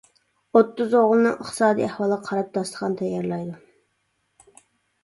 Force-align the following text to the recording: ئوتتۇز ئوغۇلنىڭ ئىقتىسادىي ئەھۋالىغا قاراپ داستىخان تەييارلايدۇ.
ئوتتۇز 0.55 0.95
ئوغۇلنىڭ 0.99 1.35
ئىقتىسادىي 1.35 1.87
ئەھۋالىغا 1.89 2.27
قاراپ 2.31 2.51
داستىخان 2.59 2.97
تەييارلايدۇ. 3.05 4.61